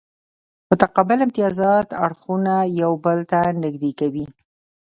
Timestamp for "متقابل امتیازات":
0.69-1.87